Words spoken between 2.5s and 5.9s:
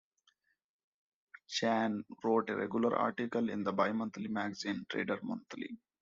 regular article in the bi-monthly magazine "Trader Monthly".